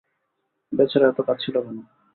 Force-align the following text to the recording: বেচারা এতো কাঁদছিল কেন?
বেচারা 0.73 1.05
এতো 1.09 1.21
কাঁদছিল 1.27 1.55
কেন? 1.57 1.77